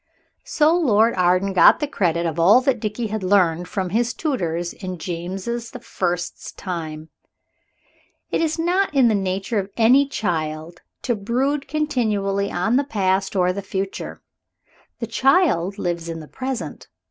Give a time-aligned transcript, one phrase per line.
[0.45, 4.73] So Lord Arden got the credit of all that Dickie had learned from his tutors
[4.73, 7.09] in James the First's time.
[8.31, 13.35] It is not in the nature of any child to brood continually on the past
[13.35, 14.23] or the future.
[14.97, 16.87] The child lives in the present.